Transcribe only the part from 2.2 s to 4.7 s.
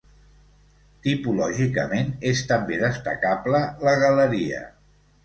és també destacable la galeria.